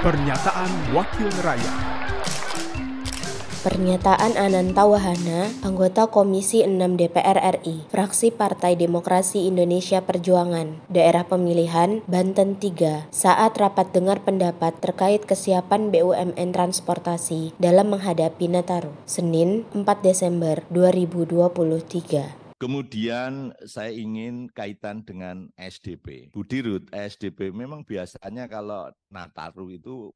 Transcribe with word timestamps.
Pernyataan 0.00 0.96
Wakil 0.96 1.28
Rakyat 1.44 1.76
Pernyataan 3.60 4.32
Ananta 4.32 4.88
Wahana, 4.88 5.52
anggota 5.60 6.08
Komisi 6.08 6.64
6 6.64 6.96
DPR 6.96 7.36
RI, 7.60 7.84
fraksi 7.92 8.32
Partai 8.32 8.80
Demokrasi 8.80 9.44
Indonesia 9.44 10.00
Perjuangan, 10.00 10.80
daerah 10.88 11.28
pemilihan 11.28 12.00
Banten 12.08 12.56
3, 12.56 13.12
saat 13.12 13.52
rapat 13.60 13.92
dengar 13.92 14.24
pendapat 14.24 14.72
terkait 14.80 15.28
kesiapan 15.28 15.92
BUMN 15.92 16.48
transportasi 16.48 17.52
dalam 17.60 17.92
menghadapi 17.92 18.48
Nataru, 18.48 18.96
Senin 19.04 19.68
4 19.76 19.84
Desember 20.00 20.64
2023. 20.72 22.39
Kemudian 22.60 23.56
saya 23.64 23.88
ingin 23.88 24.52
kaitan 24.52 25.00
dengan 25.00 25.48
SDP. 25.56 26.28
Budirut, 26.28 26.84
SDP 26.92 27.56
memang 27.56 27.80
biasanya 27.88 28.44
kalau 28.52 28.92
Nataru 29.08 29.72
itu 29.72 30.12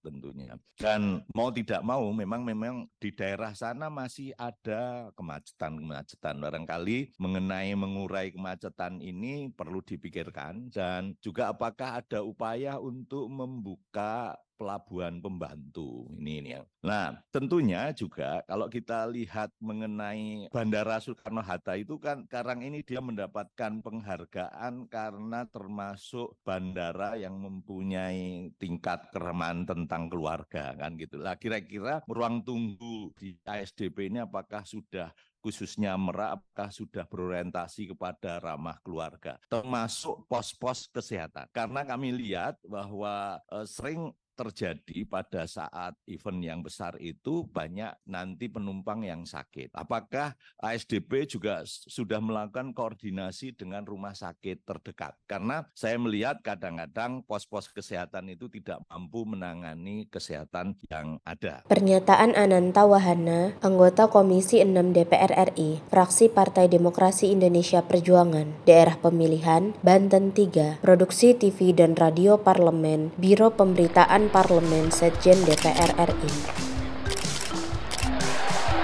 tentunya. 0.00 0.56
Dan 0.78 1.22
mau 1.34 1.50
tidak 1.52 1.82
mau 1.84 2.10
memang 2.14 2.42
memang 2.46 2.86
di 2.96 3.10
daerah 3.12 3.52
sana 3.52 3.90
masih 3.92 4.32
ada 4.38 5.10
kemacetan-kemacetan. 5.14 6.38
Barangkali 6.38 7.18
mengenai 7.18 7.74
mengurai 7.74 8.30
kemacetan 8.30 9.02
ini 9.02 9.50
perlu 9.52 9.82
dipikirkan 9.84 10.70
dan 10.72 11.14
juga 11.22 11.50
apakah 11.52 12.00
ada 12.02 12.22
upaya 12.24 12.78
untuk 12.78 13.26
membuka 13.28 14.38
pelabuhan 14.58 15.22
pembantu 15.22 16.10
ini 16.18 16.42
ini 16.42 16.50
ya. 16.58 16.62
Nah, 16.82 17.14
tentunya 17.30 17.94
juga 17.94 18.42
kalau 18.50 18.66
kita 18.66 19.06
lihat 19.06 19.54
mengenai 19.62 20.50
Bandara 20.50 20.98
Soekarno 20.98 21.40
Hatta 21.40 21.78
itu 21.78 21.96
kan 22.02 22.26
sekarang 22.26 22.66
ini 22.66 22.82
dia 22.82 22.98
mendapatkan 22.98 23.78
penghargaan 23.78 24.90
karena 24.90 25.46
termasuk 25.46 26.34
bandara 26.42 27.14
yang 27.14 27.38
mempunyai 27.38 28.50
tingkat 28.58 29.06
keremahan 29.14 29.62
tentang 29.68 30.08
keluarga 30.08 30.72
kan 30.72 30.96
gitu. 30.96 31.20
Lah 31.20 31.36
kira-kira 31.36 32.00
ruang 32.08 32.40
tunggu 32.40 33.12
di 33.20 33.36
ASDP 33.44 34.08
ini 34.08 34.24
apakah 34.24 34.64
sudah 34.64 35.12
khususnya 35.38 35.94
Merak 35.94 36.42
apakah 36.42 36.68
sudah 36.74 37.04
berorientasi 37.06 37.94
kepada 37.94 38.42
ramah 38.42 38.76
keluarga 38.82 39.38
termasuk 39.46 40.26
pos-pos 40.26 40.90
kesehatan 40.90 41.46
karena 41.54 41.86
kami 41.86 42.10
lihat 42.10 42.58
bahwa 42.66 43.38
eh, 43.54 43.66
sering 43.66 44.10
terjadi 44.38 45.02
pada 45.10 45.42
saat 45.50 45.98
event 46.06 46.38
yang 46.38 46.60
besar 46.62 46.94
itu 47.02 47.42
banyak 47.50 47.90
nanti 48.06 48.46
penumpang 48.46 49.02
yang 49.02 49.26
sakit. 49.26 49.74
Apakah 49.74 50.38
ASDP 50.62 51.26
juga 51.26 51.66
sudah 51.66 52.22
melakukan 52.22 52.70
koordinasi 52.70 53.58
dengan 53.58 53.82
rumah 53.82 54.14
sakit 54.14 54.62
terdekat? 54.62 55.18
Karena 55.26 55.66
saya 55.74 55.98
melihat 55.98 56.38
kadang-kadang 56.38 57.26
pos-pos 57.26 57.66
kesehatan 57.74 58.30
itu 58.30 58.46
tidak 58.46 58.78
mampu 58.86 59.26
menangani 59.26 60.06
kesehatan 60.06 60.78
yang 60.86 61.18
ada. 61.26 61.66
Pernyataan 61.66 62.38
Ananta 62.38 62.86
Wahana, 62.86 63.58
anggota 63.58 64.06
Komisi 64.06 64.62
6 64.62 64.94
DPR 64.94 65.50
RI, 65.50 65.82
fraksi 65.90 66.30
Partai 66.30 66.70
Demokrasi 66.70 67.34
Indonesia 67.34 67.82
Perjuangan, 67.82 68.62
daerah 68.62 68.94
pemilihan 68.94 69.74
Banten 69.82 70.30
3, 70.30 70.78
produksi 70.78 71.34
TV 71.34 71.74
dan 71.74 71.98
radio 71.98 72.38
parlemen, 72.38 73.10
Biro 73.18 73.50
Pemberitaan 73.50 74.27
Parlemen 74.28 74.92
Sekjen 74.92 75.40
DPR 75.44 75.92
RI. 75.96 76.32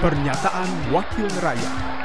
Pernyataan 0.01 0.69
Wakil 0.91 1.29
Rakyat 1.41 2.04